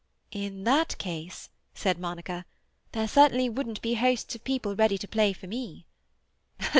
[0.31, 2.43] "In that case," said Monica,
[2.91, 5.85] "there certainly wouldn't be hosts of people ready to play for me."